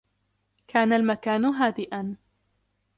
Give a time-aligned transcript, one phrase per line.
[0.67, 2.15] كان المكان هادئاً.